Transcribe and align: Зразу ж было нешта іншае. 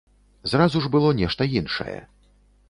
Зразу 0.53 0.81
ж 0.85 0.89
было 0.95 1.11
нешта 1.19 1.49
іншае. 1.61 1.95